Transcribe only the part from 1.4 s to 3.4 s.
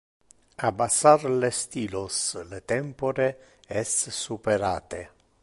le stilos, le tempore